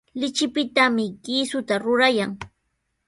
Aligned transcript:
Lichipitami 0.19 1.05
kiisuta 1.23 1.73
rurayan. 1.83 2.31